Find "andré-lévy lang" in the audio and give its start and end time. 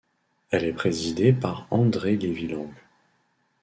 1.69-2.73